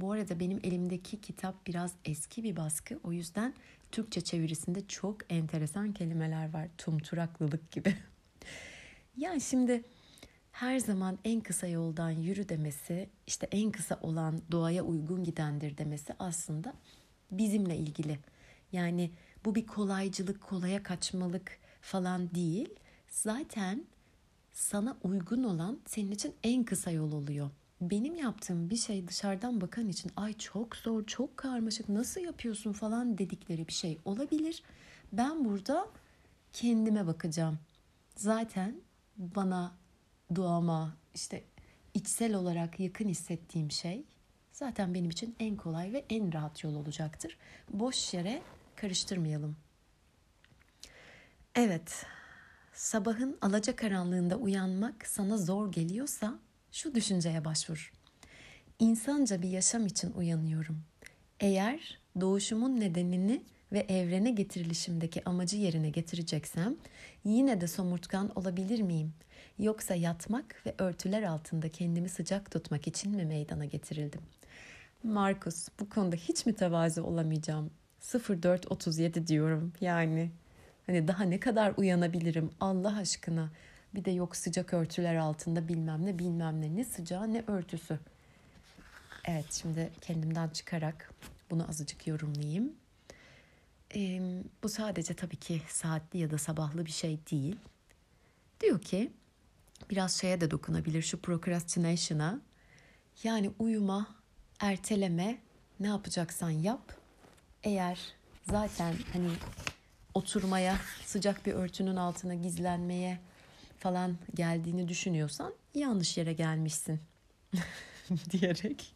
Bu 0.00 0.12
arada 0.12 0.40
benim 0.40 0.60
elimdeki 0.62 1.20
kitap 1.20 1.66
biraz 1.66 1.94
eski 2.04 2.42
bir 2.42 2.56
baskı. 2.56 3.00
O 3.04 3.12
yüzden 3.12 3.54
Türkçe 3.92 4.20
çevirisinde 4.20 4.86
çok 4.88 5.32
enteresan 5.32 5.92
kelimeler 5.92 6.52
var. 6.52 6.68
Tumturaklılık 6.78 7.70
gibi. 7.70 7.94
yani 9.16 9.40
şimdi 9.40 9.82
her 10.52 10.78
zaman 10.78 11.18
en 11.24 11.40
kısa 11.40 11.66
yoldan 11.66 12.10
yürü 12.10 12.48
demesi, 12.48 13.08
işte 13.26 13.48
en 13.52 13.70
kısa 13.70 13.98
olan 14.02 14.42
doğaya 14.52 14.82
uygun 14.82 15.24
gidendir 15.24 15.78
demesi 15.78 16.14
aslında 16.18 16.74
bizimle 17.30 17.76
ilgili. 17.76 18.18
Yani 18.72 19.10
bu 19.44 19.54
bir 19.54 19.66
kolaycılık, 19.66 20.40
kolaya 20.40 20.82
kaçmalık 20.82 21.58
falan 21.80 22.34
değil. 22.34 22.68
Zaten 23.08 23.84
sana 24.52 24.96
uygun 25.02 25.44
olan 25.44 25.80
senin 25.86 26.10
için 26.10 26.34
en 26.42 26.64
kısa 26.64 26.90
yol 26.90 27.12
oluyor. 27.12 27.50
Benim 27.80 28.14
yaptığım 28.14 28.70
bir 28.70 28.76
şey 28.76 29.08
dışarıdan 29.08 29.60
bakan 29.60 29.88
için 29.88 30.12
ay 30.16 30.38
çok 30.38 30.76
zor, 30.76 31.06
çok 31.06 31.36
karmaşık, 31.36 31.88
nasıl 31.88 32.20
yapıyorsun 32.20 32.72
falan 32.72 33.18
dedikleri 33.18 33.68
bir 33.68 33.72
şey 33.72 33.98
olabilir. 34.04 34.62
Ben 35.12 35.44
burada 35.44 35.88
kendime 36.52 37.06
bakacağım. 37.06 37.58
Zaten 38.16 38.80
bana 39.16 39.72
duama 40.34 40.96
işte 41.14 41.44
içsel 41.94 42.34
olarak 42.34 42.80
yakın 42.80 43.08
hissettiğim 43.08 43.70
şey 43.70 44.04
zaten 44.52 44.94
benim 44.94 45.10
için 45.10 45.36
en 45.40 45.56
kolay 45.56 45.92
ve 45.92 46.04
en 46.10 46.32
rahat 46.32 46.64
yol 46.64 46.74
olacaktır. 46.74 47.38
Boş 47.70 48.14
yere 48.14 48.42
karıştırmayalım. 48.76 49.56
Evet, 51.54 52.06
sabahın 52.72 53.38
alacakaranlığında 53.40 54.36
uyanmak 54.36 55.06
sana 55.06 55.36
zor 55.36 55.72
geliyorsa 55.72 56.38
şu 56.72 56.94
düşünceye 56.94 57.44
başvur. 57.44 57.92
İnsanca 58.78 59.42
bir 59.42 59.48
yaşam 59.48 59.86
için 59.86 60.12
uyanıyorum. 60.12 60.82
Eğer 61.40 61.98
doğuşumun 62.20 62.80
nedenini 62.80 63.42
ve 63.72 63.78
evrene 63.78 64.30
getirilişimdeki 64.30 65.24
amacı 65.24 65.56
yerine 65.56 65.90
getireceksem 65.90 66.76
yine 67.24 67.60
de 67.60 67.66
somurtkan 67.66 68.38
olabilir 68.38 68.80
miyim? 68.80 69.12
Yoksa 69.58 69.94
yatmak 69.94 70.62
ve 70.66 70.74
örtüler 70.78 71.22
altında 71.22 71.68
kendimi 71.68 72.08
sıcak 72.08 72.50
tutmak 72.50 72.86
için 72.86 73.16
mi 73.16 73.24
meydana 73.24 73.64
getirildim? 73.64 74.20
Markus 75.02 75.68
bu 75.80 75.88
konuda 75.88 76.16
hiç 76.16 76.46
mütevazi 76.46 77.00
olamayacağım. 77.00 77.70
0437 78.00 79.26
diyorum 79.26 79.72
yani. 79.80 80.30
Hani 80.86 81.08
daha 81.08 81.24
ne 81.24 81.40
kadar 81.40 81.74
uyanabilirim 81.76 82.50
Allah 82.60 82.96
aşkına. 82.96 83.50
Bir 83.94 84.04
de 84.04 84.10
yok 84.10 84.36
sıcak 84.36 84.74
örtüler 84.74 85.16
altında 85.16 85.68
bilmem 85.68 86.06
ne 86.06 86.18
bilmem 86.18 86.60
ne. 86.60 86.76
Ne 86.76 86.84
sıcağı 86.84 87.32
ne 87.32 87.44
örtüsü. 87.46 87.98
Evet 89.24 89.52
şimdi 89.52 89.90
kendimden 90.00 90.48
çıkarak 90.48 91.12
bunu 91.50 91.68
azıcık 91.68 92.06
yorumlayayım. 92.06 92.72
Ee, 93.94 94.20
bu 94.62 94.68
sadece 94.68 95.14
tabii 95.14 95.36
ki 95.36 95.62
saatli 95.68 96.18
ya 96.18 96.30
da 96.30 96.38
sabahlı 96.38 96.86
bir 96.86 96.90
şey 96.90 97.18
değil. 97.30 97.56
Diyor 98.60 98.80
ki 98.80 99.12
biraz 99.90 100.20
şeye 100.20 100.40
de 100.40 100.50
dokunabilir 100.50 101.02
şu 101.02 101.20
procrastination'a. 101.20 102.40
Yani 103.22 103.50
uyuma, 103.58 104.06
erteleme, 104.60 105.38
ne 105.80 105.86
yapacaksan 105.86 106.50
yap. 106.50 106.92
Eğer 107.62 107.98
zaten 108.50 108.94
hani 109.12 109.30
oturmaya, 110.14 110.76
sıcak 111.04 111.46
bir 111.46 111.52
örtünün 111.52 111.96
altına 111.96 112.34
gizlenmeye 112.34 113.18
falan 113.78 114.16
geldiğini 114.34 114.88
düşünüyorsan 114.88 115.54
yanlış 115.74 116.18
yere 116.18 116.32
gelmişsin 116.32 117.00
diyerek 118.30 118.94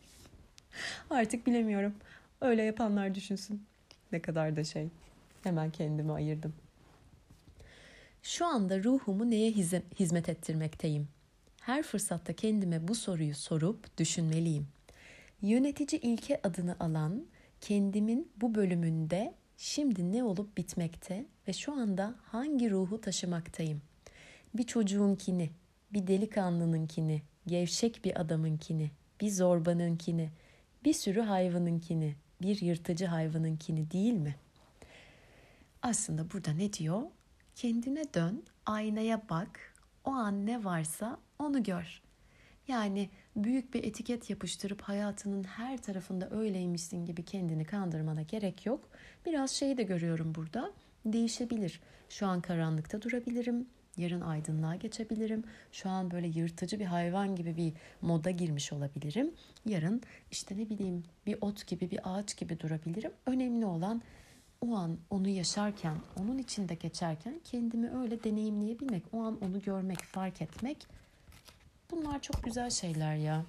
artık 1.11 1.47
bilemiyorum. 1.47 1.95
Öyle 2.41 2.63
yapanlar 2.63 3.15
düşünsün. 3.15 3.67
Ne 4.13 4.23
kadar 4.23 4.57
da 4.57 4.65
şey. 4.65 4.89
Hemen 5.43 5.71
kendimi 5.71 6.13
ayırdım. 6.13 6.55
Şu 8.23 8.47
anda 8.47 8.85
ruhumu 8.85 9.31
neye 9.31 9.51
hizmet 10.01 10.29
ettirmekteyim? 10.29 11.09
Her 11.61 11.83
fırsatta 11.83 12.33
kendime 12.33 12.89
bu 12.89 12.95
soruyu 12.95 13.35
sorup 13.35 13.99
düşünmeliyim. 13.99 14.69
Yönetici 15.43 16.01
ilke 16.01 16.41
adını 16.43 16.77
alan 16.81 17.27
kendimin 17.61 18.33
bu 18.37 18.55
bölümünde 18.55 19.35
şimdi 19.57 20.13
ne 20.13 20.25
olup 20.25 20.57
bitmekte 20.57 21.27
ve 21.49 21.53
şu 21.53 21.73
anda 21.73 22.15
hangi 22.23 22.71
ruhu 22.71 23.01
taşımaktayım? 23.01 23.83
Bir 24.55 24.63
çocuğunkini, 24.63 25.51
bir 25.93 26.07
delikanlınınkini, 26.07 27.23
gevşek 27.47 28.05
bir 28.05 28.21
adamınkini, 28.21 28.91
bir 29.21 29.31
zorbanınkini, 29.31 30.31
bir 30.85 30.93
sürü 30.93 31.21
hayvanınkini, 31.21 32.15
bir 32.43 32.61
yırtıcı 32.61 33.07
hayvanınkini 33.07 33.91
değil 33.91 34.15
mi? 34.15 34.37
Aslında 35.83 36.31
burada 36.31 36.53
ne 36.53 36.73
diyor? 36.73 37.03
Kendine 37.55 38.15
dön, 38.15 38.45
aynaya 38.67 39.23
bak, 39.31 39.75
o 40.05 40.11
an 40.11 40.47
ne 40.47 40.65
varsa 40.65 41.19
onu 41.39 41.63
gör. 41.63 42.03
Yani 42.69 43.11
büyük 43.37 43.75
bir 43.75 43.85
etiket 43.85 44.31
yapıştırıp 44.31 44.83
hayatının 44.83 45.45
her 45.45 45.83
tarafında 45.83 46.31
öyleymişsin 46.31 47.07
gibi 47.07 47.25
kendini 47.25 47.65
kandırmana 47.65 48.23
gerek 48.23 48.67
yok. 48.67 48.89
Biraz 49.27 49.51
şeyi 49.51 49.77
de 49.77 49.83
görüyorum 49.83 50.35
burada. 50.35 50.73
Değişebilir. 51.07 51.81
Şu 52.09 52.27
an 52.27 52.41
karanlıkta 52.41 53.03
durabilirim. 53.03 53.67
Yarın 53.97 54.21
aydınlığa 54.21 54.75
geçebilirim. 54.75 55.45
Şu 55.73 55.89
an 55.89 56.11
böyle 56.11 56.29
yırtıcı 56.29 56.81
bir 56.81 56.85
hayvan 56.85 57.37
gibi 57.37 57.57
bir 57.57 57.73
moda 58.01 58.31
girmiş 58.31 58.73
olabilirim. 58.73 59.35
Yarın 59.67 60.03
işte 60.31 60.57
ne 60.57 60.71
bileyim 60.71 61.05
bir 61.27 61.39
ot 61.41 61.67
gibi 61.67 61.91
bir 61.91 62.01
ağaç 62.05 62.37
gibi 62.37 62.61
durabilirim. 62.61 63.13
Önemli 63.27 63.67
olan 63.67 64.03
o 64.61 64.75
an 64.75 64.99
onu 65.11 65.29
yaşarken, 65.29 65.97
onun 66.21 66.39
içinde 66.39 66.75
geçerken 66.75 67.41
kendimi 67.45 67.91
öyle 67.91 68.25
deneyimleyebilmek, 68.25 69.03
o 69.13 69.23
an 69.23 69.39
onu 69.41 69.63
görmek, 69.63 70.03
fark 70.03 70.43
etmek. 70.43 70.87
Bunlar 71.91 72.23
çok 72.23 72.45
güzel 72.45 72.71
şeyler 72.71 73.17
ya. 73.17 73.45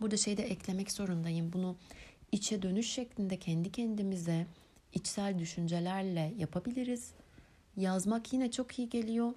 Burada 0.00 0.16
şey 0.16 0.36
de 0.36 0.42
eklemek 0.42 0.92
zorundayım. 0.92 1.52
Bunu 1.52 1.76
içe 2.32 2.62
dönüş 2.62 2.90
şeklinde 2.90 3.36
kendi 3.36 3.72
kendimize 3.72 4.46
içsel 4.92 5.38
düşüncelerle 5.38 6.34
yapabiliriz. 6.38 7.12
Yazmak 7.76 8.32
yine 8.32 8.50
çok 8.50 8.78
iyi 8.78 8.88
geliyor 8.88 9.32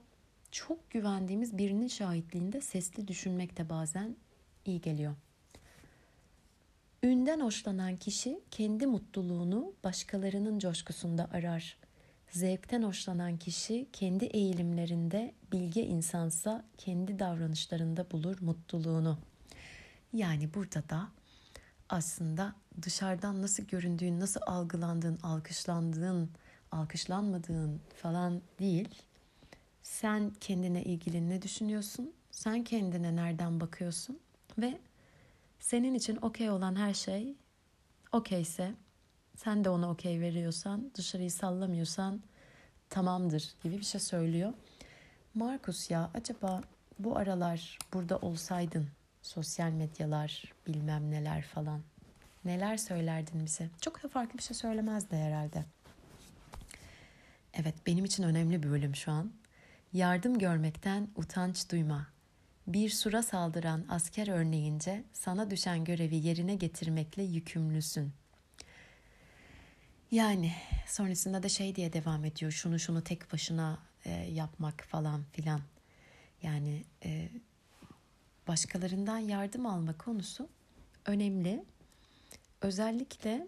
çok 0.54 0.92
güvendiğimiz 0.92 1.58
birinin 1.58 1.88
şahitliğinde 1.88 2.62
sesli 2.62 3.08
düşünmek 3.08 3.58
de 3.58 3.70
bazen 3.70 4.16
iyi 4.66 4.82
geliyor. 4.82 5.16
Ünden 7.04 7.40
hoşlanan 7.40 7.96
kişi 7.96 8.40
kendi 8.52 8.88
mutluluğunu 8.88 9.74
başkalarının 9.84 10.60
coşkusunda 10.60 11.30
arar. 11.32 11.78
Zevkten 12.30 12.84
hoşlanan 12.84 13.38
kişi 13.38 13.88
kendi 13.94 14.26
eğilimlerinde 14.26 15.34
bilge 15.52 15.84
insansa 15.84 16.66
kendi 16.78 17.20
davranışlarında 17.20 18.12
bulur 18.12 18.38
mutluluğunu 18.42 19.18
Yani 20.14 20.54
burada 20.54 20.90
da 20.90 21.08
aslında 21.90 22.56
dışarıdan 22.82 23.42
nasıl 23.42 23.64
göründüğün, 23.64 24.20
nasıl 24.20 24.42
algılandığın, 24.48 25.20
alkışlandığın, 25.24 26.30
alkışlanmadığın 26.72 27.82
falan 28.02 28.42
değil. 28.60 29.04
Sen 29.84 30.32
kendine 30.40 30.84
ilgili 30.84 31.30
ne 31.30 31.42
düşünüyorsun? 31.42 32.14
Sen 32.32 32.64
kendine 32.64 33.16
nereden 33.16 33.60
bakıyorsun? 33.60 34.20
Ve 34.58 34.80
senin 35.60 35.94
için 35.94 36.18
okey 36.22 36.50
olan 36.50 36.76
her 36.76 36.94
şey 36.94 37.36
okeyse, 38.12 38.74
sen 39.36 39.64
de 39.64 39.70
ona 39.70 39.90
okey 39.90 40.22
veriyorsan, 40.22 40.92
dışarıyı 40.96 41.32
sallamıyorsan 41.32 42.22
tamamdır 42.90 43.54
gibi 43.64 43.78
bir 43.78 43.84
şey 43.84 44.02
söylüyor. 44.02 44.54
Markus 45.34 45.92
ya 45.92 46.12
acaba 46.14 46.62
bu 47.00 47.18
aralar 47.18 47.80
burada 47.94 48.18
olsaydın 48.18 48.88
sosyal 49.22 49.72
medyalar 49.72 50.54
bilmem 50.68 51.12
neler 51.12 51.42
falan 51.42 51.82
neler 52.46 52.78
söylerdin 52.78 53.46
bize? 53.46 53.70
Çok 53.82 54.04
da 54.04 54.08
farklı 54.08 54.38
bir 54.38 54.44
şey 54.44 54.58
söylemezdi 54.58 55.16
herhalde. 55.16 55.66
Evet 57.54 57.76
benim 57.86 58.06
için 58.06 58.24
önemli 58.24 58.64
bir 58.64 58.70
bölüm 58.70 58.96
şu 58.96 59.12
an. 59.12 59.32
Yardım 59.94 60.40
görmekten 60.40 61.08
utanç 61.16 61.72
duyma. 61.72 62.08
Bir 62.68 62.90
sura 62.90 63.24
saldıran 63.24 63.86
asker 63.90 64.28
örneğince 64.28 65.04
sana 65.14 65.52
düşen 65.52 65.84
görevi 65.84 66.16
yerine 66.16 66.56
getirmekle 66.56 67.24
yükümlüsün. 67.24 68.14
Yani 70.12 70.52
sonrasında 70.88 71.44
da 71.44 71.50
şey 71.50 71.76
diye 71.76 71.94
devam 71.94 72.26
ediyor. 72.26 72.52
Şunu 72.52 72.80
şunu 72.80 73.04
tek 73.04 73.34
başına 73.34 73.80
e, 74.06 74.12
yapmak 74.12 74.84
falan 74.84 75.24
filan. 75.32 75.62
Yani 76.44 76.84
e, 77.06 77.30
başkalarından 78.48 79.18
yardım 79.18 79.66
alma 79.66 79.98
konusu 79.98 80.50
önemli. 81.06 81.64
Özellikle 82.62 83.48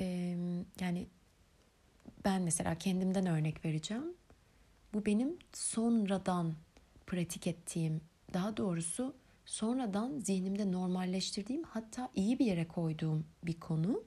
e, 0.00 0.36
yani 0.80 1.06
ben 2.24 2.42
mesela 2.42 2.74
kendimden 2.74 3.26
örnek 3.26 3.64
vereceğim. 3.64 4.17
Bu 4.94 5.06
benim 5.06 5.36
sonradan 5.52 6.54
pratik 7.06 7.46
ettiğim, 7.46 8.00
daha 8.34 8.56
doğrusu 8.56 9.14
sonradan 9.46 10.18
zihnimde 10.18 10.72
normalleştirdiğim 10.72 11.62
hatta 11.62 12.08
iyi 12.14 12.38
bir 12.38 12.46
yere 12.46 12.68
koyduğum 12.68 13.24
bir 13.46 13.60
konu. 13.60 14.02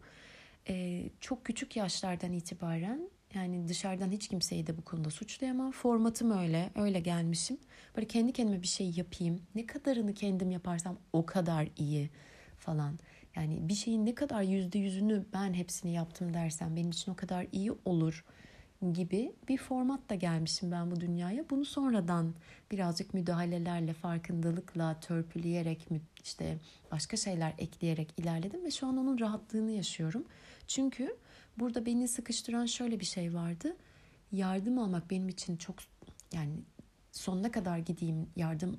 Ee, 0.70 1.10
çok 1.20 1.46
küçük 1.46 1.76
yaşlardan 1.76 2.34
itibaren 2.34 3.10
yani 3.34 3.68
dışarıdan 3.68 4.12
hiç 4.12 4.28
kimseyi 4.28 4.68
de 4.68 4.78
bu 4.78 4.82
konuda 4.82 5.10
suçlayamam. 5.10 5.72
Formatım 5.72 6.32
öyle, 6.32 6.70
öyle 6.76 7.00
gelmişim. 7.00 7.58
Böyle 7.96 8.08
kendi 8.08 8.34
kendime 8.34 8.62
bir 8.62 8.68
şey 8.68 8.92
yapayım. 8.96 9.42
Ne 9.56 9.66
kadarını 9.66 10.14
kendim 10.14 10.52
yaparsam 10.52 10.98
o 11.14 11.26
kadar 11.26 11.68
iyi 11.78 12.10
falan. 12.58 13.00
Yani 13.36 13.70
bir 13.70 13.74
şeyin 13.74 14.06
ne 14.06 14.16
kadar 14.16 14.42
yüzde 14.42 14.80
yüzünü 14.80 15.26
ben 15.34 15.54
hepsini 15.54 15.94
yaptım 15.94 16.34
dersem 16.34 16.76
benim 16.76 16.90
için 16.90 17.12
o 17.12 17.16
kadar 17.16 17.48
iyi 17.52 17.72
olur 17.86 18.26
gibi 18.94 19.34
bir 19.48 19.58
formatla 19.58 20.16
gelmişim 20.16 20.72
ben 20.72 20.92
bu 20.92 21.00
dünyaya. 21.00 21.50
Bunu 21.50 21.66
sonradan 21.66 22.34
birazcık 22.72 23.14
müdahalelerle, 23.14 23.94
farkındalıkla, 23.94 25.00
törpüleyerek, 25.00 25.88
işte 26.24 26.58
başka 26.92 27.18
şeyler 27.18 27.54
ekleyerek 27.58 28.14
ilerledim 28.18 28.66
ve 28.66 28.72
şu 28.72 28.88
an 28.88 28.98
onun 28.98 29.20
rahatlığını 29.20 29.72
yaşıyorum. 29.72 30.26
Çünkü 30.68 31.18
burada 31.60 31.86
beni 31.86 32.08
sıkıştıran 32.08 32.66
şöyle 32.66 33.00
bir 33.00 33.06
şey 33.06 33.34
vardı. 33.34 33.76
Yardım 34.32 34.80
almak 34.80 35.10
benim 35.10 35.30
için 35.30 35.58
çok 35.58 35.76
yani 36.34 36.54
sonuna 37.12 37.52
kadar 37.52 37.78
gideyim 37.78 38.30
yardım 38.36 38.78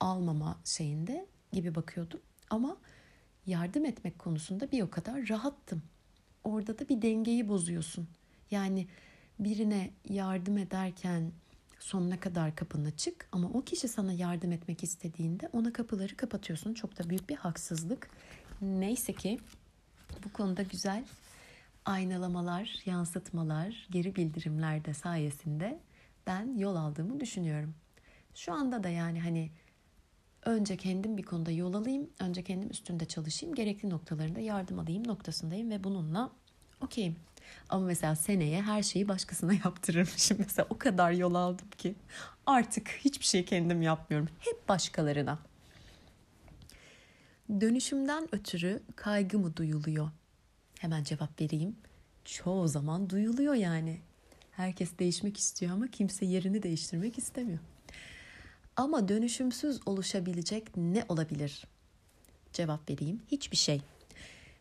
almama 0.00 0.58
şeyinde 0.64 1.26
gibi 1.52 1.74
bakıyordum. 1.74 2.20
Ama 2.50 2.76
yardım 3.46 3.84
etmek 3.84 4.18
konusunda 4.18 4.72
bir 4.72 4.82
o 4.82 4.90
kadar 4.90 5.28
rahattım. 5.28 5.82
Orada 6.44 6.78
da 6.78 6.88
bir 6.88 7.02
dengeyi 7.02 7.48
bozuyorsun. 7.48 8.08
Yani 8.50 8.86
birine 9.38 9.90
yardım 10.08 10.58
ederken 10.58 11.32
sonuna 11.78 12.20
kadar 12.20 12.56
kapın 12.56 12.84
açık 12.84 13.28
ama 13.32 13.48
o 13.48 13.62
kişi 13.62 13.88
sana 13.88 14.12
yardım 14.12 14.52
etmek 14.52 14.84
istediğinde 14.84 15.48
ona 15.52 15.72
kapıları 15.72 16.16
kapatıyorsun. 16.16 16.74
Çok 16.74 16.98
da 16.98 17.10
büyük 17.10 17.28
bir 17.28 17.36
haksızlık. 17.36 18.10
Neyse 18.62 19.12
ki 19.12 19.38
bu 20.24 20.32
konuda 20.32 20.62
güzel 20.62 21.04
aynalamalar, 21.84 22.82
yansıtmalar, 22.86 23.86
geri 23.90 24.16
bildirimler 24.16 24.84
de 24.84 24.94
sayesinde 24.94 25.80
ben 26.26 26.58
yol 26.58 26.76
aldığımı 26.76 27.20
düşünüyorum. 27.20 27.74
Şu 28.34 28.52
anda 28.52 28.84
da 28.84 28.88
yani 28.88 29.20
hani 29.20 29.50
önce 30.44 30.76
kendim 30.76 31.16
bir 31.16 31.22
konuda 31.22 31.50
yol 31.50 31.74
alayım, 31.74 32.10
önce 32.20 32.42
kendim 32.42 32.70
üstünde 32.70 33.04
çalışayım, 33.04 33.54
gerekli 33.54 33.90
noktalarında 33.90 34.40
yardım 34.40 34.78
alayım 34.78 35.06
noktasındayım 35.06 35.70
ve 35.70 35.84
bununla 35.84 36.30
okeyim. 36.80 37.16
Ama 37.68 37.86
mesela 37.86 38.16
seneye 38.16 38.62
her 38.62 38.82
şeyi 38.82 39.08
başkasına 39.08 39.52
yaptırırmışım. 39.64 40.38
Mesela 40.40 40.66
o 40.70 40.78
kadar 40.78 41.12
yol 41.12 41.34
aldım 41.34 41.68
ki 41.78 41.94
artık 42.46 42.88
hiçbir 42.88 43.24
şey 43.24 43.44
kendim 43.44 43.82
yapmıyorum. 43.82 44.28
Hep 44.38 44.68
başkalarına. 44.68 45.38
Dönüşümden 47.60 48.28
ötürü 48.32 48.82
kaygı 48.96 49.38
mı 49.38 49.56
duyuluyor? 49.56 50.10
Hemen 50.78 51.04
cevap 51.04 51.40
vereyim. 51.40 51.76
Çoğu 52.24 52.68
zaman 52.68 53.10
duyuluyor 53.10 53.54
yani. 53.54 54.00
Herkes 54.52 54.98
değişmek 54.98 55.36
istiyor 55.36 55.72
ama 55.72 55.88
kimse 55.88 56.26
yerini 56.26 56.62
değiştirmek 56.62 57.18
istemiyor. 57.18 57.58
Ama 58.76 59.08
dönüşümsüz 59.08 59.80
oluşabilecek 59.86 60.76
ne 60.76 61.04
olabilir? 61.08 61.66
Cevap 62.52 62.90
vereyim. 62.90 63.22
Hiçbir 63.30 63.56
şey. 63.56 63.82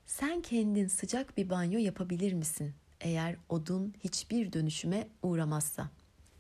Sen 0.08 0.42
kendin 0.42 0.88
sıcak 0.88 1.38
bir 1.38 1.50
banyo 1.50 1.80
yapabilir 1.80 2.34
misin? 2.34 2.74
Eğer 3.02 3.36
odun 3.50 3.94
hiçbir 4.04 4.54
dönüşüme 4.54 5.08
uğramazsa. 5.24 5.90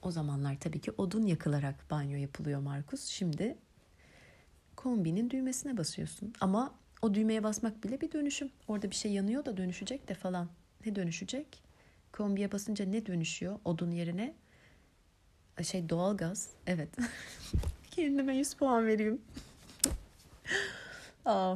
O 0.02 0.12
zamanlar 0.12 0.60
tabii 0.60 0.82
ki 0.82 0.92
odun 0.98 1.26
yakılarak 1.26 1.92
banyo 1.92 2.18
yapılıyor 2.18 2.60
Markus. 2.60 3.06
Şimdi 3.06 3.58
kombinin 4.76 5.30
düğmesine 5.30 5.78
basıyorsun. 5.78 6.34
Ama 6.42 6.74
o 7.02 7.14
düğmeye 7.14 7.44
basmak 7.44 7.84
bile 7.84 8.02
bir 8.02 8.12
dönüşüm. 8.12 8.50
Orada 8.68 8.92
bir 8.92 8.96
şey 8.96 9.12
yanıyor 9.12 9.46
da 9.46 9.58
dönüşecek 9.58 10.10
de 10.10 10.14
falan. 10.14 10.50
Ne 10.86 10.96
dönüşecek? 10.96 11.64
Kombiye 12.12 12.52
basınca 12.52 12.86
ne 12.86 13.06
dönüşüyor 13.06 13.60
odun 13.66 13.92
yerine? 13.92 14.34
Şey 15.64 15.90
doğalgaz. 15.90 16.50
Evet. 16.68 16.90
Kendime 17.92 18.38
100 18.38 18.54
puan 18.54 18.88
vereyim. 18.88 19.22
Aa, 21.26 21.56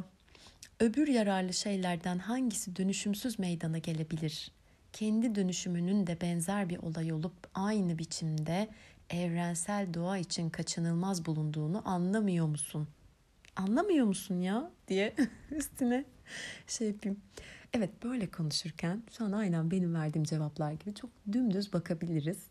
öbür 0.82 1.08
yararlı 1.08 1.52
şeylerden 1.52 2.18
hangisi 2.18 2.76
dönüşümsüz 2.76 3.38
meydana 3.38 3.78
gelebilir? 3.78 4.50
Kendi 4.92 5.34
dönüşümünün 5.34 6.06
de 6.06 6.20
benzer 6.20 6.68
bir 6.68 6.78
olay 6.78 7.12
olup 7.12 7.34
aynı 7.54 7.98
biçimde 7.98 8.68
evrensel 9.10 9.94
doğa 9.94 10.18
için 10.18 10.50
kaçınılmaz 10.50 11.26
bulunduğunu 11.26 11.88
anlamıyor 11.88 12.46
musun? 12.46 12.88
Anlamıyor 13.56 14.06
musun 14.06 14.40
ya 14.40 14.70
diye 14.88 15.14
üstüne 15.50 16.04
şey 16.66 16.88
yapayım. 16.88 17.20
Evet 17.72 18.04
böyle 18.04 18.30
konuşurken 18.30 19.02
şu 19.18 19.24
an 19.24 19.32
aynen 19.32 19.70
benim 19.70 19.94
verdiğim 19.94 20.24
cevaplar 20.24 20.72
gibi 20.72 20.94
çok 20.94 21.10
dümdüz 21.32 21.72
bakabiliriz. 21.72 22.46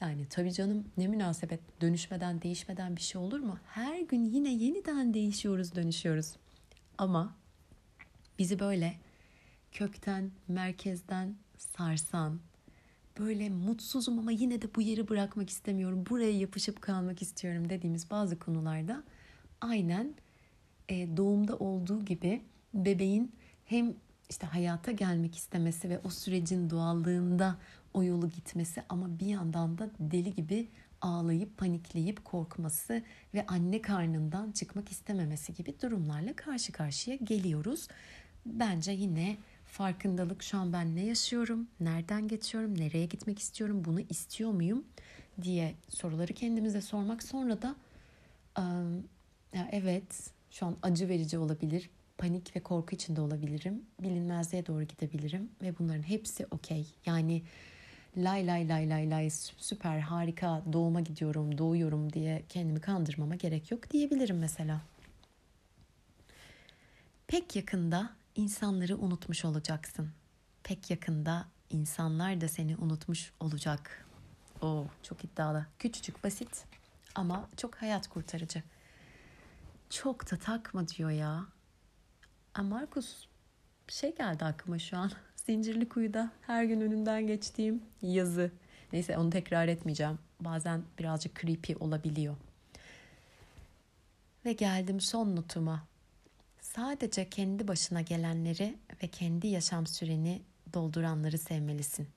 Yani 0.00 0.26
tabii 0.30 0.52
canım 0.52 0.84
ne 0.96 1.08
münasebet 1.08 1.60
dönüşmeden 1.80 2.42
değişmeden 2.42 2.96
bir 2.96 3.00
şey 3.00 3.20
olur 3.20 3.40
mu? 3.40 3.58
Her 3.66 4.00
gün 4.00 4.24
yine 4.24 4.54
yeniden 4.54 5.14
değişiyoruz 5.14 5.74
dönüşüyoruz. 5.74 6.36
Ama 6.98 7.43
bizi 8.38 8.58
böyle 8.58 8.94
kökten, 9.72 10.30
merkezden 10.48 11.36
sarsan, 11.58 12.40
böyle 13.18 13.50
mutsuzum 13.50 14.18
ama 14.18 14.30
yine 14.32 14.62
de 14.62 14.74
bu 14.74 14.82
yeri 14.82 15.08
bırakmak 15.08 15.50
istemiyorum, 15.50 16.04
buraya 16.10 16.38
yapışıp 16.38 16.82
kalmak 16.82 17.22
istiyorum 17.22 17.68
dediğimiz 17.68 18.10
bazı 18.10 18.38
konularda 18.38 19.04
aynen 19.60 20.14
e, 20.88 21.16
doğumda 21.16 21.56
olduğu 21.56 22.04
gibi 22.04 22.42
bebeğin 22.74 23.32
hem 23.64 23.94
işte 24.30 24.46
hayata 24.46 24.92
gelmek 24.92 25.36
istemesi 25.36 25.90
ve 25.90 26.00
o 26.04 26.10
sürecin 26.10 26.70
doğallığında 26.70 27.56
o 27.94 28.02
yolu 28.02 28.30
gitmesi 28.30 28.82
ama 28.88 29.18
bir 29.20 29.26
yandan 29.26 29.78
da 29.78 29.90
deli 29.98 30.34
gibi 30.34 30.68
ağlayıp 31.00 31.58
panikleyip 31.58 32.24
korkması 32.24 33.02
ve 33.34 33.46
anne 33.46 33.82
karnından 33.82 34.52
çıkmak 34.52 34.92
istememesi 34.92 35.54
gibi 35.54 35.74
durumlarla 35.82 36.36
karşı 36.36 36.72
karşıya 36.72 37.16
geliyoruz. 37.16 37.88
Bence 38.46 38.92
yine 38.92 39.36
farkındalık 39.66 40.42
şu 40.42 40.58
an 40.58 40.72
ben 40.72 40.96
ne 40.96 41.04
yaşıyorum, 41.04 41.68
nereden 41.80 42.28
geçiyorum, 42.28 42.78
nereye 42.78 43.06
gitmek 43.06 43.38
istiyorum, 43.38 43.84
bunu 43.84 44.00
istiyor 44.00 44.50
muyum 44.50 44.84
diye 45.42 45.74
soruları 45.88 46.32
kendimize 46.32 46.80
sormak. 46.80 47.22
Sonra 47.22 47.62
da 47.62 47.76
evet 49.72 50.30
şu 50.50 50.66
an 50.66 50.76
acı 50.82 51.08
verici 51.08 51.38
olabilir, 51.38 51.90
panik 52.18 52.56
ve 52.56 52.60
korku 52.60 52.94
içinde 52.94 53.20
olabilirim, 53.20 53.82
bilinmezliğe 54.00 54.66
doğru 54.66 54.82
gidebilirim 54.82 55.50
ve 55.62 55.78
bunların 55.78 56.02
hepsi 56.02 56.46
okey. 56.50 56.86
Yani 57.06 57.42
lay 58.16 58.46
lay 58.46 58.68
lay 58.68 58.90
lay 58.90 59.10
lay 59.10 59.30
süper 59.58 59.98
harika 59.98 60.62
doğuma 60.72 61.00
gidiyorum, 61.00 61.58
doğuyorum 61.58 62.12
diye 62.12 62.42
kendimi 62.48 62.80
kandırmama 62.80 63.34
gerek 63.34 63.70
yok 63.70 63.90
diyebilirim 63.90 64.38
mesela. 64.38 64.80
Pek 67.26 67.56
yakında 67.56 68.10
insanları 68.34 68.96
unutmuş 68.96 69.44
olacaksın. 69.44 70.10
Pek 70.62 70.90
yakında 70.90 71.48
insanlar 71.70 72.40
da 72.40 72.48
seni 72.48 72.76
unutmuş 72.76 73.32
olacak. 73.40 74.06
Oo, 74.62 74.86
çok 75.02 75.24
iddialı. 75.24 75.66
Küçücük, 75.78 76.24
basit 76.24 76.64
ama 77.14 77.48
çok 77.56 77.74
hayat 77.74 78.08
kurtarıcı. 78.08 78.62
Çok 79.90 80.30
da 80.30 80.36
takma 80.36 80.88
diyor 80.88 81.10
ya. 81.10 81.46
Ama 82.54 82.68
Markus 82.68 83.26
şey 83.88 84.16
geldi 84.16 84.44
aklıma 84.44 84.78
şu 84.78 84.96
an. 84.96 85.10
Zincirli 85.36 85.88
kuyuda 85.88 86.30
her 86.40 86.64
gün 86.64 86.80
önünden 86.80 87.26
geçtiğim 87.26 87.82
yazı. 88.02 88.50
Neyse 88.92 89.18
onu 89.18 89.30
tekrar 89.30 89.68
etmeyeceğim. 89.68 90.18
Bazen 90.40 90.82
birazcık 90.98 91.40
creepy 91.40 91.72
olabiliyor. 91.80 92.36
Ve 94.44 94.52
geldim 94.52 95.00
son 95.00 95.36
notuma. 95.36 95.86
Sadece 96.76 97.28
kendi 97.30 97.68
başına 97.68 98.00
gelenleri 98.00 98.78
ve 99.02 99.08
kendi 99.08 99.46
yaşam 99.46 99.86
süreni 99.86 100.42
dolduranları 100.74 101.38
sevmelisin. 101.38 102.08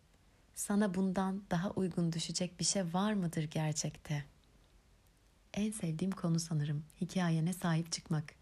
Sana 0.55 0.93
bundan 0.93 1.43
daha 1.51 1.71
uygun 1.71 2.11
düşecek 2.13 2.59
bir 2.59 2.65
şey 2.65 2.83
var 2.93 3.13
mıdır 3.13 3.43
gerçekte? 3.43 4.25
En 5.53 5.71
sevdiğim 5.71 6.11
konu 6.11 6.39
sanırım 6.39 6.83
hikayene 7.01 7.53
sahip 7.53 7.91
çıkmak. 7.91 8.33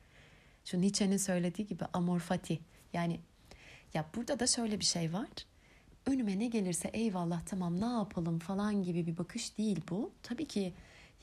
Şu 0.65 0.81
Nietzsche'nin 0.81 1.17
söylediği 1.17 1.67
gibi 1.67 1.85
amor 1.93 2.19
fati. 2.19 2.59
Yani 2.93 3.19
ya 3.93 4.05
burada 4.15 4.39
da 4.39 4.47
şöyle 4.47 4.79
bir 4.79 4.85
şey 4.85 5.13
var. 5.13 5.29
Önüme 6.05 6.39
ne 6.39 6.47
gelirse 6.47 6.87
eyvallah 6.87 7.41
tamam 7.45 7.81
ne 7.81 7.85
yapalım 7.93 8.39
falan 8.39 8.83
gibi 8.83 9.07
bir 9.07 9.17
bakış 9.17 9.57
değil 9.57 9.81
bu. 9.89 10.11
Tabii 10.23 10.45
ki 10.45 10.73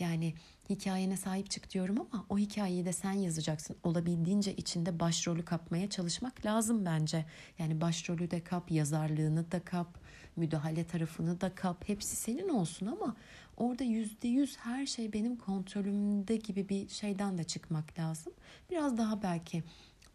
yani 0.02 0.34
hikayene 0.70 1.16
sahip 1.16 1.50
çık 1.50 1.70
diyorum 1.70 1.96
ama 2.00 2.26
o 2.28 2.38
hikayeyi 2.38 2.84
de 2.84 2.92
sen 2.92 3.12
yazacaksın. 3.12 3.76
Olabildiğince 3.82 4.56
içinde 4.56 5.00
başrolü 5.00 5.44
kapmaya 5.44 5.90
çalışmak 5.90 6.46
lazım 6.46 6.84
bence. 6.84 7.24
Yani 7.58 7.80
başrolü 7.80 8.30
de 8.30 8.44
kap, 8.44 8.70
yazarlığını 8.70 9.52
da 9.52 9.60
kap, 9.60 9.98
müdahale 10.36 10.84
tarafını 10.84 11.40
da 11.40 11.54
kap. 11.54 11.88
Hepsi 11.88 12.16
senin 12.16 12.48
olsun 12.48 12.86
ama 12.86 13.16
orada 13.56 13.84
yüzde 13.84 14.28
yüz 14.28 14.56
her 14.56 14.86
şey 14.86 15.12
benim 15.12 15.36
kontrolümde 15.36 16.36
gibi 16.36 16.68
bir 16.68 16.88
şeyden 16.88 17.38
de 17.38 17.44
çıkmak 17.44 17.98
lazım. 17.98 18.32
Biraz 18.70 18.98
daha 18.98 19.22
belki 19.22 19.62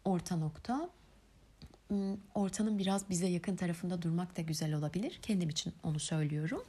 orta 0.04 0.36
nokta 0.36 0.90
hmm, 1.88 2.16
ortanın 2.34 2.78
biraz 2.78 3.10
bize 3.10 3.26
yakın 3.26 3.56
tarafında 3.56 4.02
durmak 4.02 4.36
da 4.36 4.42
güzel 4.42 4.74
olabilir. 4.74 5.18
Kendim 5.22 5.48
için 5.48 5.72
onu 5.82 5.98
söylüyorum. 5.98 6.62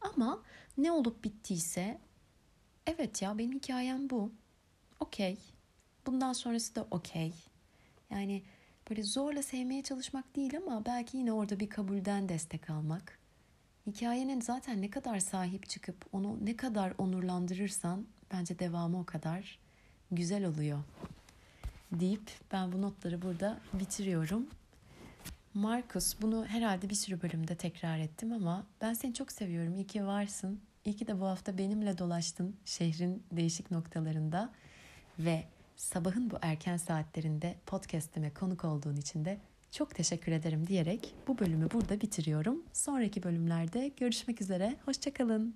Ama 0.00 0.42
ne 0.78 0.92
olup 0.92 1.24
bittiyse 1.24 2.00
evet 2.86 3.22
ya 3.22 3.38
benim 3.38 3.52
hikayem 3.52 4.10
bu. 4.10 4.32
Okey. 5.00 5.38
Bundan 6.06 6.32
sonrası 6.32 6.74
da 6.74 6.86
okey. 6.90 7.34
Yani 8.10 8.42
böyle 8.90 9.02
zorla 9.02 9.42
sevmeye 9.42 9.82
çalışmak 9.82 10.36
değil 10.36 10.56
ama 10.56 10.86
belki 10.86 11.16
yine 11.16 11.32
orada 11.32 11.60
bir 11.60 11.70
kabulden 11.70 12.28
destek 12.28 12.70
almak. 12.70 13.18
Hikayenin 13.86 14.40
zaten 14.40 14.82
ne 14.82 14.90
kadar 14.90 15.18
sahip 15.18 15.68
çıkıp 15.68 16.06
onu 16.12 16.38
ne 16.44 16.56
kadar 16.56 16.92
onurlandırırsan 16.98 18.06
bence 18.32 18.58
devamı 18.58 19.00
o 19.00 19.04
kadar 19.04 19.58
güzel 20.10 20.44
oluyor. 20.44 20.78
Deyip 21.92 22.30
ben 22.52 22.72
bu 22.72 22.82
notları 22.82 23.22
burada 23.22 23.60
bitiriyorum. 23.72 24.46
Markus 25.54 26.16
bunu 26.22 26.46
herhalde 26.46 26.90
bir 26.90 26.94
sürü 26.94 27.22
bölümde 27.22 27.54
tekrar 27.56 27.98
ettim 27.98 28.32
ama 28.32 28.66
ben 28.80 28.94
seni 28.94 29.14
çok 29.14 29.32
seviyorum. 29.32 29.74
İyi 29.74 29.86
ki 29.86 30.06
varsın. 30.06 30.60
İyi 30.84 30.96
ki 30.96 31.06
de 31.06 31.20
bu 31.20 31.26
hafta 31.26 31.58
benimle 31.58 31.98
dolaştın 31.98 32.56
şehrin 32.64 33.22
değişik 33.32 33.70
noktalarında 33.70 34.52
ve 35.18 35.44
sabahın 35.76 36.30
bu 36.30 36.38
erken 36.42 36.76
saatlerinde 36.76 37.54
podcast'ime 37.66 38.34
konuk 38.34 38.64
olduğun 38.64 38.96
için 38.96 39.24
de 39.24 39.38
çok 39.70 39.94
teşekkür 39.94 40.32
ederim 40.32 40.66
diyerek 40.66 41.14
bu 41.28 41.38
bölümü 41.38 41.70
burada 41.70 42.00
bitiriyorum. 42.00 42.62
Sonraki 42.72 43.22
bölümlerde 43.22 43.92
görüşmek 43.96 44.40
üzere. 44.40 44.76
Hoşçakalın. 44.84 45.54